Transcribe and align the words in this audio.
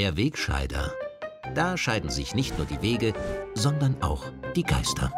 Der 0.00 0.16
Wegscheider. 0.16 0.94
Da 1.54 1.76
scheiden 1.76 2.08
sich 2.08 2.34
nicht 2.34 2.56
nur 2.56 2.66
die 2.66 2.80
Wege, 2.80 3.12
sondern 3.52 4.00
auch 4.00 4.24
die 4.56 4.62
Geister. 4.62 5.12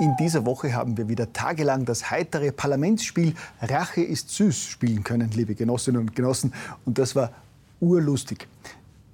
In 0.00 0.16
dieser 0.18 0.44
Woche 0.44 0.74
haben 0.74 0.96
wir 0.96 1.08
wieder 1.08 1.32
tagelang 1.32 1.84
das 1.84 2.10
heitere 2.10 2.50
Parlamentsspiel 2.50 3.32
Rache 3.62 4.02
ist 4.02 4.30
süß 4.30 4.64
spielen 4.64 5.04
können, 5.04 5.30
liebe 5.30 5.54
Genossinnen 5.54 6.00
und 6.00 6.16
Genossen. 6.16 6.52
Und 6.84 6.98
das 6.98 7.14
war 7.14 7.30
urlustig. 7.78 8.48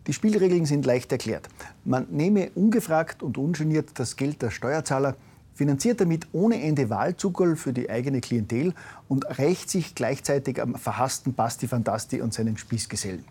Die 0.06 0.14
Spielregeln 0.14 0.64
sind 0.64 0.86
leicht 0.86 1.12
erklärt. 1.12 1.50
Man 1.84 2.07
nehme 2.09 2.50
ungefragt 2.54 3.22
und 3.22 3.36
ungeniert 3.36 3.91
das 3.96 4.16
Geld 4.16 4.41
der 4.41 4.50
Steuerzahler, 4.50 5.16
finanziert 5.52 6.00
damit 6.00 6.27
ohne 6.33 6.62
Ende 6.62 6.88
Wahlzuckerl 6.88 7.56
für 7.56 7.75
die 7.75 7.91
eigene 7.91 8.22
Klientel 8.22 8.72
und 9.06 9.38
rächt 9.38 9.69
sich 9.69 9.95
gleichzeitig 9.95 10.62
am 10.62 10.77
verhassten 10.77 11.34
Basti 11.34 11.69
Fantasti 11.69 12.22
und 12.22 12.33
seinen 12.33 12.56
Spießgesellen. 12.56 13.22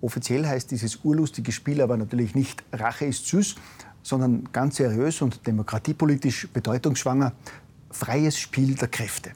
Offiziell 0.00 0.46
heißt 0.46 0.70
dieses 0.70 1.00
urlustige 1.04 1.52
Spiel 1.52 1.80
aber 1.80 1.96
natürlich 1.96 2.34
nicht 2.34 2.62
Rache 2.72 3.06
ist 3.06 3.26
süß, 3.26 3.56
sondern 4.02 4.48
ganz 4.52 4.76
seriös 4.76 5.22
und 5.22 5.46
demokratiepolitisch 5.46 6.48
bedeutungsschwanger 6.52 7.32
freies 7.90 8.38
Spiel 8.38 8.74
der 8.74 8.88
Kräfte. 8.88 9.30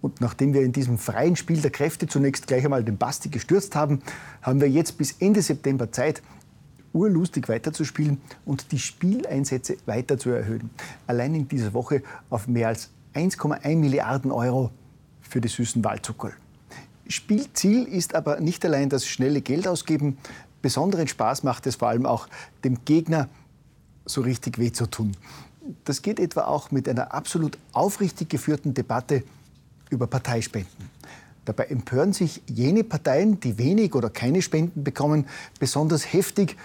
Und 0.00 0.20
nachdem 0.20 0.54
wir 0.54 0.62
in 0.62 0.72
diesem 0.72 0.96
freien 0.96 1.36
Spiel 1.36 1.60
der 1.60 1.70
Kräfte 1.70 2.06
zunächst 2.06 2.46
gleich 2.46 2.64
einmal 2.64 2.84
den 2.84 2.96
Basti 2.96 3.28
gestürzt 3.28 3.74
haben, 3.74 4.00
haben 4.42 4.60
wir 4.60 4.68
jetzt 4.68 4.96
bis 4.96 5.16
Ende 5.18 5.42
September 5.42 5.90
Zeit, 5.92 6.22
urlustig 6.92 7.48
weiterzuspielen 7.48 8.20
und 8.44 8.72
die 8.72 8.78
Spieleinsätze 8.78 9.76
weiter 9.86 10.18
zu 10.18 10.30
erhöhen. 10.30 10.70
Allein 11.06 11.34
in 11.34 11.48
dieser 11.48 11.72
Woche 11.74 12.02
auf 12.30 12.48
mehr 12.48 12.68
als 12.68 12.90
1,1 13.14 13.76
Milliarden 13.76 14.32
Euro 14.32 14.70
für 15.20 15.40
die 15.40 15.48
süßen 15.48 15.84
Wahlzuckerl. 15.84 16.32
Spielziel 17.10 17.84
ist 17.84 18.14
aber 18.14 18.40
nicht 18.40 18.64
allein 18.64 18.88
das 18.88 19.06
schnelle 19.06 19.40
Geld 19.40 19.66
ausgeben. 19.66 20.16
Besonderen 20.62 21.08
Spaß 21.08 21.42
macht 21.42 21.66
es 21.66 21.76
vor 21.76 21.88
allem 21.88 22.06
auch 22.06 22.28
dem 22.64 22.84
Gegner 22.84 23.28
so 24.06 24.20
richtig 24.20 24.58
weh 24.58 24.70
zu 24.72 24.86
tun. 24.86 25.16
Das 25.84 26.02
geht 26.02 26.20
etwa 26.20 26.42
auch 26.44 26.70
mit 26.70 26.88
einer 26.88 27.12
absolut 27.12 27.58
aufrichtig 27.72 28.28
geführten 28.28 28.74
Debatte 28.74 29.24
über 29.90 30.06
Parteispenden. 30.06 30.90
Dabei 31.44 31.64
empören 31.66 32.12
sich 32.12 32.42
jene 32.46 32.84
Parteien, 32.84 33.40
die 33.40 33.58
wenig 33.58 33.94
oder 33.94 34.08
keine 34.08 34.40
Spenden 34.40 34.84
bekommen, 34.84 35.26
besonders 35.58 36.12
heftig 36.12 36.56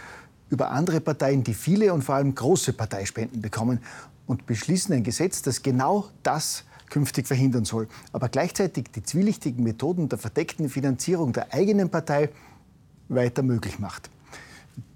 über 0.50 0.70
andere 0.72 1.02
Parteien, 1.02 1.44
die 1.44 1.54
viele 1.54 1.92
und 1.94 2.04
vor 2.04 2.16
allem 2.16 2.36
große 2.36 2.74
Parteispenden 2.74 3.42
bekommen 3.42 3.80
und 4.28 4.46
beschließen 4.46 4.94
ein 4.94 5.04
Gesetz, 5.04 5.42
das 5.42 5.64
genau 5.64 6.10
das 6.24 6.66
künftig 6.90 7.28
verhindern 7.28 7.66
soll, 7.66 7.88
aber 8.12 8.30
gleichzeitig 8.30 8.86
die 8.96 9.04
zwielichtigen 9.04 9.64
Methoden 9.64 10.10
der 10.10 10.18
verdeckten 10.18 10.70
Finanzierung 10.70 11.34
der 11.34 11.54
eigenen 11.54 11.90
Partei 11.90 12.30
weiter 13.10 13.44
möglich 13.44 13.80
macht. 13.80 14.10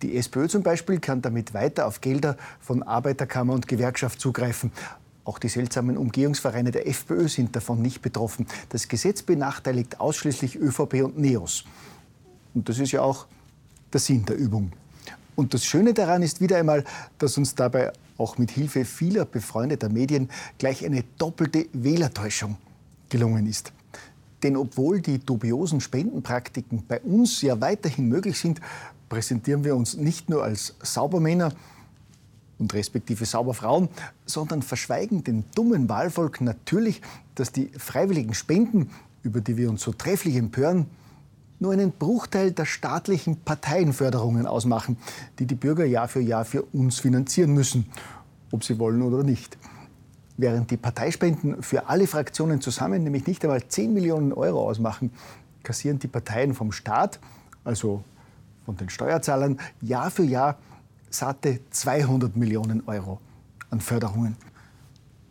Die 0.02 0.18
SPÖ 0.18 0.48
zum 0.48 0.64
Beispiel 0.64 1.00
kann 1.00 1.22
damit 1.22 1.54
weiter 1.54 1.88
auf 1.88 2.02
Gelder 2.02 2.38
von 2.60 2.84
Arbeiterkammer 2.84 3.54
und 3.54 3.68
Gewerkschaft 3.68 4.20
zugreifen. 4.20 4.72
Auch 5.24 5.40
die 5.40 5.48
seltsamen 5.48 5.98
Umgehungsvereine 5.98 6.72
der 6.72 6.88
FPÖ 6.88 7.28
sind 7.28 7.56
davon 7.56 7.82
nicht 7.82 8.02
betroffen. 8.02 8.48
Das 8.70 8.88
Gesetz 8.88 9.22
benachteiligt 9.22 10.00
ausschließlich 10.00 10.58
ÖVP 10.58 11.04
und 11.04 11.18
NEOS. 11.18 11.66
Und 12.54 12.68
das 12.68 12.80
ist 12.80 12.92
ja 12.92 13.02
auch 13.02 13.28
der 13.94 14.00
Sinn 14.00 14.26
der 14.26 14.38
Übung. 14.38 14.72
Und 15.36 15.54
das 15.54 15.64
Schöne 15.64 15.94
daran 15.94 16.24
ist 16.24 16.42
wieder 16.42 16.58
einmal, 16.58 16.84
dass 17.18 17.38
uns 17.38 17.56
dabei 17.56 17.94
auch 18.20 18.38
mit 18.38 18.52
Hilfe 18.52 18.86
vieler 18.86 19.26
befreundeter 19.26 19.90
Medien 19.90 20.30
gleich 20.58 20.86
eine 20.86 21.04
doppelte 21.18 21.68
Wählertäuschung 21.74 22.58
gelungen 23.10 23.48
ist. 23.48 23.72
Denn 24.44 24.56
obwohl 24.56 25.02
die 25.02 25.20
dubiosen 25.20 25.82
Spendenpraktiken 25.82 26.84
bei 26.88 27.00
uns 27.02 27.42
ja 27.42 27.60
weiterhin 27.60 28.08
möglich 28.08 28.40
sind, 28.40 28.62
präsentieren 29.10 29.64
wir 29.64 29.76
uns 29.76 29.98
nicht 29.98 30.30
nur 30.30 30.44
als 30.44 30.76
Saubermänner 30.82 31.52
und 32.58 32.74
respektive 32.74 33.26
Sauberfrauen, 33.26 33.90
sondern 34.26 34.62
verschweigen 34.62 35.24
dem 35.24 35.46
dummen 35.56 35.90
Wahlvolk 35.90 36.42
natürlich, 36.42 37.02
dass 37.36 37.52
die 37.52 37.70
freiwilligen 37.78 38.34
Spenden, 38.34 38.92
über 39.24 39.42
die 39.42 39.58
wir 39.58 39.70
uns 39.70 39.82
so 39.82 39.92
trefflich 39.92 40.36
empören, 40.36 40.86
nur 41.60 41.74
einen 41.74 41.92
Bruchteil 41.92 42.52
der 42.52 42.66
staatlichen 42.66 43.42
Parteienförderungen 43.42 44.46
ausmachen, 44.46 44.98
die 45.40 45.46
die 45.46 45.56
Bürger 45.56 45.86
Jahr 45.86 46.08
für 46.08 46.22
Jahr 46.22 46.46
für 46.46 46.64
uns 46.64 47.00
finanzieren 47.00 47.54
müssen, 47.54 47.86
ob 48.52 48.64
sie 48.64 48.80
wollen 48.80 49.02
oder 49.02 49.24
nicht. 49.24 49.58
Während 50.38 50.72
die 50.72 50.78
Parteispenden 50.78 51.62
für 51.62 51.88
alle 51.88 52.08
Fraktionen 52.08 52.62
zusammen 52.62 53.04
nämlich 53.04 53.28
nicht 53.28 53.44
einmal 53.44 53.68
10 53.68 53.94
Millionen 53.94 54.32
Euro 54.32 54.70
ausmachen, 54.70 55.12
kassieren 55.64 56.00
die 56.00 56.08
Parteien 56.08 56.54
vom 56.54 56.72
Staat, 56.72 57.20
also 57.64 58.04
von 58.66 58.78
den 58.78 58.90
Steuerzahlern 58.90 59.60
Jahr 59.82 60.12
für 60.12 60.24
Jahr 60.24 60.58
satte 61.10 61.60
200 61.72 62.36
Millionen 62.38 62.84
Euro 62.88 63.20
an 63.70 63.82
Förderungen. 63.82 64.38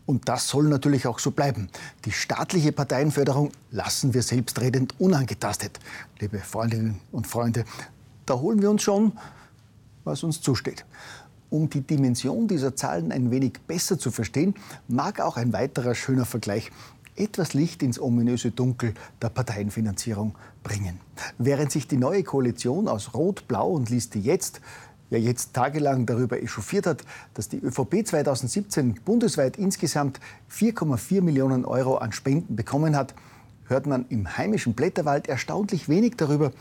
Und 0.07 0.29
das 0.29 0.49
soll 0.49 0.65
natürlich 0.65 1.07
auch 1.07 1.19
so 1.19 1.31
bleiben. 1.31 1.69
Die 2.05 2.13
staatliche 2.13 2.73
Parteienförderung 2.73 3.53
lassen 3.71 4.15
wir 4.15 4.23
selbstredend 4.23 4.99
unangetastet, 4.99 5.79
liebe 6.19 6.39
Freundinnen 6.39 7.01
und 7.13 7.27
Freunde. 7.27 7.65
Da 8.25 8.35
holen 8.35 8.63
wir 8.63 8.71
uns 8.71 8.83
schon, 8.83 9.13
was 10.05 10.23
uns 10.23 10.41
zusteht. 10.41 10.87
Um 11.51 11.71
die 11.71 11.81
Dimension 11.81 12.47
dieser 12.47 12.77
Zahlen 12.77 13.11
ein 13.11 13.31
wenig 13.31 13.55
besser 13.67 13.99
zu 13.99 14.11
verstehen, 14.11 14.55
mag 14.87 15.21
auch 15.21 15.37
ein 15.37 15.53
weiterer 15.53 15.95
schöner 15.95 16.27
Vergleich 16.27 16.71
etwas 17.17 17.55
Licht 17.55 17.83
ins 17.83 18.01
ominöse 18.01 18.51
Dunkel 18.51 18.95
der 19.21 19.31
Parteienfinanzierung 19.31 20.35
bringen. 20.63 21.01
Während 21.39 21.73
sich 21.73 21.89
die 21.89 21.97
neue 21.97 22.23
Koalition 22.23 22.87
aus 22.87 23.15
Rot, 23.15 23.49
Blau 23.49 23.71
und 23.71 23.91
Liste 23.91 24.19
jetzt 24.19 24.61
ja 25.11 25.19
jetzt 25.19 25.55
tagelang 25.55 26.07
darüber 26.07 26.43
echauffiert 26.43 26.87
hat, 26.87 27.03
dass 27.35 27.49
die 27.49 27.59
ÖVP 27.59 28.07
2017 28.07 29.01
bundesweit 29.05 29.57
insgesamt 29.57 30.21
4,4 30.53 31.23
Millionen 31.23 31.65
Euro 31.65 31.97
an 31.97 32.13
Spenden 32.13 32.57
bekommen 32.57 32.95
hat, 32.95 33.15
hört 33.69 33.87
man 33.87 34.05
im 34.09 34.37
heimischen 34.37 34.75
Blätterwald 34.75 35.29
erstaunlich 35.29 35.89
wenig 35.89 36.17
darüber, 36.17 36.53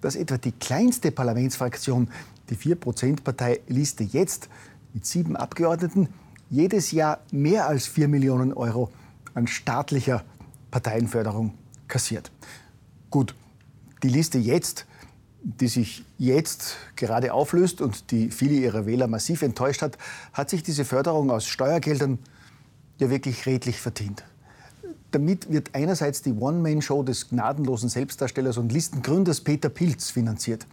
dass 0.00 0.16
etwa 0.16 0.36
die 0.36 0.52
kleinste 0.52 1.12
Parlamentsfraktion, 1.12 2.08
die 2.52 2.74
4%-Partei 2.74 3.60
Liste 3.68 4.04
jetzt 4.04 4.48
mit 4.92 5.06
sieben 5.06 5.36
Abgeordneten, 5.36 6.08
jedes 6.50 6.92
Jahr 6.92 7.20
mehr 7.30 7.66
als 7.66 7.86
4 7.86 8.08
Millionen 8.08 8.52
Euro 8.52 8.90
an 9.34 9.46
staatlicher 9.46 10.22
Parteienförderung 10.70 11.54
kassiert. 11.88 12.30
Gut, 13.10 13.34
die 14.02 14.08
Liste 14.08 14.38
jetzt, 14.38 14.86
die 15.42 15.68
sich 15.68 16.04
jetzt 16.18 16.76
gerade 16.96 17.32
auflöst 17.32 17.80
und 17.80 18.10
die 18.10 18.30
viele 18.30 18.54
ihrer 18.54 18.86
Wähler 18.86 19.06
massiv 19.06 19.42
enttäuscht 19.42 19.82
hat, 19.82 19.98
hat 20.32 20.50
sich 20.50 20.62
diese 20.62 20.84
Förderung 20.84 21.30
aus 21.30 21.46
Steuergeldern 21.46 22.18
ja 22.98 23.10
wirklich 23.10 23.46
redlich 23.46 23.80
verdient. 23.80 24.24
Damit 25.10 25.50
wird 25.50 25.74
einerseits 25.74 26.22
die 26.22 26.32
One-Man-Show 26.32 27.02
des 27.02 27.28
gnadenlosen 27.28 27.88
Selbstdarstellers 27.88 28.56
und 28.56 28.72
Listengründers 28.72 29.40
Peter 29.42 29.68
Pilz 29.68 30.10
finanziert. 30.10 30.66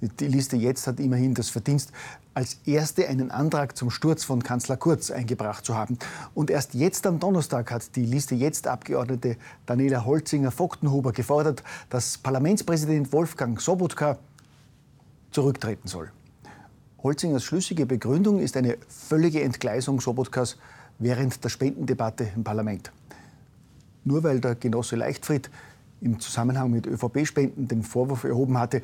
Die 0.00 0.28
Liste 0.28 0.56
jetzt 0.56 0.86
hat 0.86 0.98
immerhin 0.98 1.34
das 1.34 1.50
Verdienst, 1.50 1.92
als 2.32 2.56
erste 2.64 3.06
einen 3.08 3.30
Antrag 3.30 3.76
zum 3.76 3.90
Sturz 3.90 4.24
von 4.24 4.42
Kanzler 4.42 4.78
Kurz 4.78 5.10
eingebracht 5.10 5.64
zu 5.64 5.74
haben. 5.74 5.98
Und 6.34 6.48
erst 6.48 6.74
jetzt 6.74 7.06
am 7.06 7.18
Donnerstag 7.18 7.70
hat 7.70 7.94
die 7.96 8.06
Liste 8.06 8.34
jetzt 8.34 8.66
Abgeordnete 8.66 9.36
Daniela 9.66 10.06
Holzinger-Vogtenhuber 10.06 11.12
gefordert, 11.12 11.62
dass 11.90 12.16
Parlamentspräsident 12.16 13.12
Wolfgang 13.12 13.60
Sobotka 13.60 14.18
zurücktreten 15.32 15.86
soll. 15.86 16.10
Holzingers 17.02 17.44
schlüssige 17.44 17.86
Begründung 17.86 18.40
ist 18.40 18.56
eine 18.56 18.78
völlige 18.88 19.42
Entgleisung 19.42 20.00
Sobotkas 20.00 20.56
während 20.98 21.42
der 21.42 21.48
Spendendebatte 21.48 22.28
im 22.36 22.44
Parlament. 22.44 22.92
Nur 24.04 24.22
weil 24.22 24.40
der 24.40 24.54
Genosse 24.54 24.96
Leichtfried 24.96 25.50
im 26.00 26.20
Zusammenhang 26.20 26.70
mit 26.70 26.86
ÖVP-Spenden 26.86 27.68
den 27.68 27.82
Vorwurf 27.82 28.24
erhoben 28.24 28.58
hatte, 28.58 28.82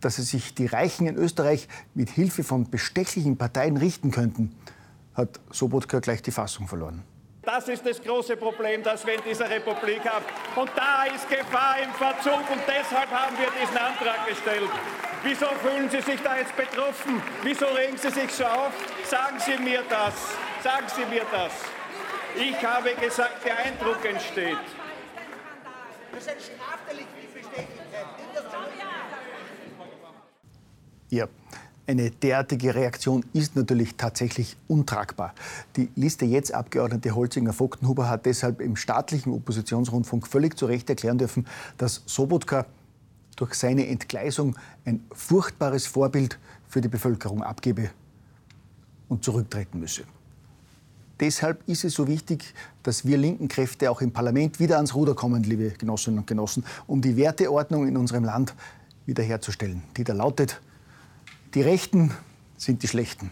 dass 0.00 0.18
es 0.18 0.30
sich 0.30 0.54
die 0.54 0.66
Reichen 0.66 1.06
in 1.06 1.16
Österreich 1.16 1.68
mit 1.94 2.10
Hilfe 2.10 2.42
von 2.44 2.68
bestechlichen 2.70 3.36
Parteien 3.36 3.76
richten 3.76 4.10
könnten, 4.10 4.54
hat 5.14 5.40
Sobotka 5.50 6.00
gleich 6.00 6.22
die 6.22 6.32
Fassung 6.32 6.68
verloren. 6.68 7.02
Das 7.42 7.68
ist 7.68 7.86
das 7.86 8.02
große 8.02 8.36
Problem, 8.36 8.82
das 8.82 9.06
wir 9.06 9.14
in 9.14 9.20
dieser 9.22 9.48
Republik 9.48 10.00
haben. 10.04 10.24
Und 10.56 10.68
da 10.74 11.04
ist 11.04 11.28
Gefahr 11.30 11.76
im 11.80 11.90
Verzug 11.92 12.42
und 12.50 12.60
deshalb 12.66 13.08
haben 13.08 13.36
wir 13.38 13.46
diesen 13.60 13.76
Antrag 13.76 14.26
gestellt. 14.26 14.68
Wieso 15.22 15.46
fühlen 15.62 15.88
Sie 15.88 16.00
sich 16.00 16.20
da 16.22 16.36
jetzt 16.38 16.56
betroffen? 16.56 17.22
Wieso 17.44 17.66
regen 17.66 17.96
Sie 17.96 18.10
sich 18.10 18.32
so 18.32 18.44
auf? 18.44 18.72
Sagen 19.08 19.38
Sie 19.38 19.62
mir 19.62 19.84
das. 19.88 20.14
Sagen 20.62 20.86
Sie 20.88 21.04
mir 21.04 21.22
das. 21.30 21.52
Ich 22.34 22.64
habe 22.64 22.94
gesagt, 23.00 23.44
der 23.44 23.56
Eindruck 23.58 24.04
entsteht. 24.04 24.58
Das 26.16 26.24
ist 26.24 26.30
ein 26.30 26.40
Strafdelikt 26.40 27.08
wie 27.14 27.26
Bestechlichkeit. 27.26 28.06
Ja, 31.10 31.28
eine 31.86 32.10
derartige 32.10 32.74
Reaktion 32.74 33.22
ist 33.34 33.54
natürlich 33.54 33.96
tatsächlich 33.96 34.56
untragbar. 34.66 35.34
Die 35.76 35.90
Liste 35.94 36.24
jetzt 36.24 36.54
Abgeordnete 36.54 37.14
Holzinger-Vogtenhuber 37.14 38.08
hat 38.08 38.24
deshalb 38.24 38.62
im 38.62 38.76
staatlichen 38.76 39.34
Oppositionsrundfunk 39.34 40.26
völlig 40.26 40.56
zu 40.56 40.64
Recht 40.64 40.88
erklären 40.88 41.18
dürfen, 41.18 41.46
dass 41.76 42.02
Sobotka 42.06 42.64
durch 43.36 43.52
seine 43.52 43.86
Entgleisung 43.86 44.56
ein 44.86 45.04
furchtbares 45.12 45.86
Vorbild 45.86 46.38
für 46.66 46.80
die 46.80 46.88
Bevölkerung 46.88 47.42
abgebe 47.42 47.90
und 49.10 49.22
zurücktreten 49.22 49.80
müsse. 49.80 50.04
Deshalb 51.18 51.66
ist 51.66 51.84
es 51.84 51.94
so 51.94 52.08
wichtig, 52.08 52.52
dass 52.82 53.06
wir 53.06 53.16
linken 53.16 53.48
Kräfte 53.48 53.90
auch 53.90 54.02
im 54.02 54.12
Parlament 54.12 54.60
wieder 54.60 54.76
ans 54.76 54.94
Ruder 54.94 55.14
kommen, 55.14 55.42
liebe 55.44 55.70
Genossinnen 55.70 56.20
und 56.20 56.26
Genossen, 56.26 56.64
um 56.86 57.00
die 57.00 57.16
Werteordnung 57.16 57.88
in 57.88 57.96
unserem 57.96 58.24
Land 58.24 58.54
wiederherzustellen, 59.06 59.82
die 59.96 60.04
da 60.04 60.12
lautet, 60.12 60.60
die 61.54 61.62
Rechten 61.62 62.10
sind 62.58 62.82
die 62.82 62.88
Schlechten, 62.88 63.30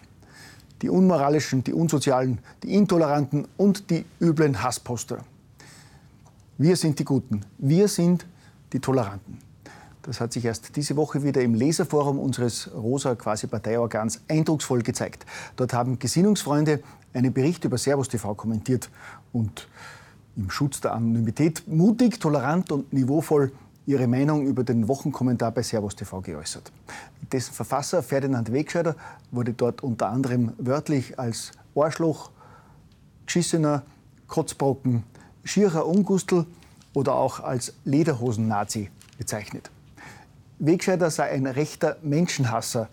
die 0.80 0.88
Unmoralischen, 0.88 1.62
die 1.62 1.74
Unsozialen, 1.74 2.38
die 2.62 2.74
Intoleranten 2.74 3.46
und 3.58 3.90
die 3.90 4.06
üblen 4.20 4.62
Hassposter. 4.62 5.18
Wir 6.56 6.76
sind 6.76 6.98
die 6.98 7.04
Guten, 7.04 7.44
wir 7.58 7.88
sind 7.88 8.24
die 8.72 8.80
Toleranten. 8.80 9.38
Das 10.04 10.20
hat 10.20 10.34
sich 10.34 10.44
erst 10.44 10.76
diese 10.76 10.96
Woche 10.96 11.22
wieder 11.22 11.40
im 11.40 11.54
Leserforum 11.54 12.18
unseres 12.18 12.70
rosa 12.74 13.14
quasi 13.14 13.46
Parteiorgans 13.46 14.20
eindrucksvoll 14.28 14.82
gezeigt. 14.82 15.24
Dort 15.56 15.72
haben 15.72 15.98
Gesinnungsfreunde 15.98 16.82
einen 17.14 17.32
Bericht 17.32 17.64
über 17.64 17.78
Servus 17.78 18.08
TV 18.08 18.34
kommentiert 18.34 18.90
und 19.32 19.66
im 20.36 20.50
Schutz 20.50 20.82
der 20.82 20.92
Anonymität 20.92 21.66
mutig, 21.66 22.20
tolerant 22.20 22.70
und 22.70 22.92
niveauvoll 22.92 23.52
ihre 23.86 24.06
Meinung 24.06 24.46
über 24.46 24.62
den 24.62 24.88
Wochenkommentar 24.88 25.52
bei 25.52 25.62
Servus 25.62 25.96
TV 25.96 26.20
geäußert. 26.20 26.70
Dessen 27.32 27.54
Verfasser 27.54 28.02
Ferdinand 28.02 28.52
Wegscheider 28.52 28.96
wurde 29.30 29.54
dort 29.54 29.82
unter 29.82 30.08
anderem 30.08 30.52
wörtlich 30.58 31.18
als 31.18 31.52
Arschloch, 31.74 32.30
Geschissener, 33.24 33.82
Kotzbrocken, 34.26 35.02
schierer 35.44 35.86
Ungustel 35.86 36.44
oder 36.92 37.14
auch 37.14 37.40
als 37.40 37.72
Lederhosen-Nazi 37.84 38.90
bezeichnet. 39.16 39.70
Wegscheider 40.66 41.10
sei 41.10 41.30
ein 41.30 41.46
rechter 41.46 41.98
Menschenhasser, 42.02 42.88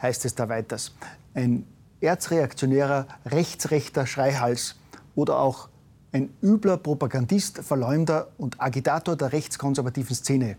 heißt 0.00 0.24
es 0.24 0.34
da 0.34 0.48
weiters. 0.48 0.92
Ein 1.34 1.66
erzreaktionärer, 2.00 3.06
rechtsrechter 3.26 4.06
Schreihals 4.06 4.76
oder 5.14 5.38
auch 5.38 5.68
ein 6.12 6.30
übler 6.42 6.78
Propagandist, 6.78 7.58
Verleumder 7.58 8.28
und 8.38 8.60
Agitator 8.60 9.16
der 9.16 9.32
rechtskonservativen 9.32 10.16
Szene, 10.16 10.56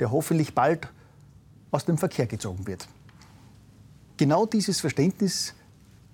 der 0.00 0.10
hoffentlich 0.10 0.52
bald 0.52 0.88
aus 1.70 1.84
dem 1.84 1.96
Verkehr 1.96 2.26
gezogen 2.26 2.66
wird. 2.66 2.88
Genau 4.16 4.46
dieses 4.46 4.80
Verständnis 4.80 5.54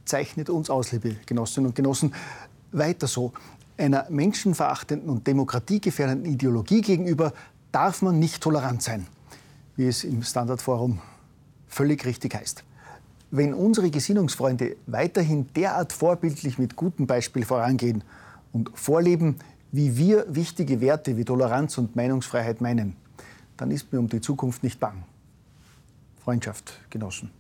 zeichnet 0.05 0.50
uns 0.50 0.69
aus, 0.69 0.93
liebe 0.93 1.16
Genossinnen 1.25 1.69
und 1.69 1.75
Genossen. 1.75 2.14
Weiter 2.70 3.06
so. 3.06 3.32
Einer 3.78 4.06
menschenverachtenden 4.11 5.08
und 5.08 5.26
demokratiegefährdenden 5.26 6.31
Ideologie 6.31 6.82
gegenüber 6.82 7.32
darf 7.72 8.02
man 8.02 8.19
nicht 8.19 8.43
tolerant 8.43 8.82
sein 8.82 9.06
wie 9.76 9.87
es 9.87 10.05
im 10.05 10.23
Standardforum 10.23 11.00
völlig 11.67 12.05
richtig 12.05 12.35
heißt. 12.35 12.65
Wenn 13.31 13.53
unsere 13.53 13.91
Gesinnungsfreunde 13.91 14.76
weiterhin 14.87 15.47
derart 15.55 15.93
vorbildlich 15.93 16.59
mit 16.59 16.76
gutem 16.76 17.06
Beispiel 17.06 17.44
vorangehen 17.44 18.05
und 18.53 18.71
vorleben, 18.75 19.37
wie 19.73 19.97
wir 19.97 20.26
wichtige 20.29 20.81
Werte 20.81 21.17
wie 21.17 21.25
Toleranz 21.25 21.79
und 21.79 21.97
Meinungsfreiheit 21.97 22.61
meinen, 22.61 22.94
dann 23.56 23.71
ist 23.71 23.93
mir 23.93 23.99
um 23.99 24.09
die 24.09 24.21
Zukunft 24.21 24.62
nicht 24.62 24.79
bang. 24.79 25.03
Freundschaft 26.23 26.81
genossen. 26.91 27.31